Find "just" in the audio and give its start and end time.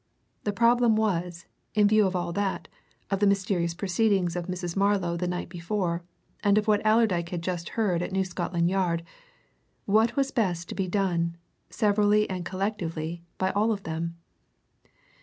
7.43-7.69